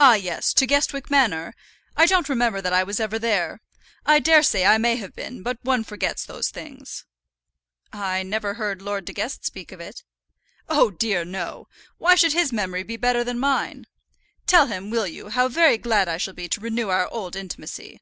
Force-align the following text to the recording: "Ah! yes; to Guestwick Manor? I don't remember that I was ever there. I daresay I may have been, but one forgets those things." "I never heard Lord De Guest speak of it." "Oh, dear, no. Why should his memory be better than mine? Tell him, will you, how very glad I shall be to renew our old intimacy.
"Ah! 0.00 0.14
yes; 0.14 0.54
to 0.54 0.66
Guestwick 0.66 1.10
Manor? 1.10 1.52
I 1.94 2.06
don't 2.06 2.26
remember 2.30 2.62
that 2.62 2.72
I 2.72 2.82
was 2.82 2.98
ever 2.98 3.18
there. 3.18 3.60
I 4.06 4.18
daresay 4.18 4.64
I 4.64 4.78
may 4.78 4.96
have 4.96 5.14
been, 5.14 5.42
but 5.42 5.58
one 5.62 5.84
forgets 5.84 6.24
those 6.24 6.48
things." 6.48 7.04
"I 7.92 8.22
never 8.22 8.54
heard 8.54 8.80
Lord 8.80 9.04
De 9.04 9.12
Guest 9.12 9.44
speak 9.44 9.72
of 9.72 9.78
it." 9.80 10.04
"Oh, 10.70 10.90
dear, 10.90 11.22
no. 11.26 11.68
Why 11.98 12.14
should 12.14 12.32
his 12.32 12.50
memory 12.50 12.82
be 12.82 12.96
better 12.96 13.22
than 13.22 13.38
mine? 13.38 13.84
Tell 14.46 14.68
him, 14.68 14.88
will 14.88 15.06
you, 15.06 15.28
how 15.28 15.48
very 15.48 15.76
glad 15.76 16.08
I 16.08 16.16
shall 16.16 16.32
be 16.32 16.48
to 16.48 16.60
renew 16.62 16.88
our 16.88 17.06
old 17.08 17.36
intimacy. 17.36 18.00